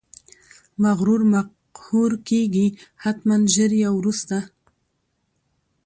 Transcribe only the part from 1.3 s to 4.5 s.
مقهور کیږي، حتمأ ژر یا وروسته!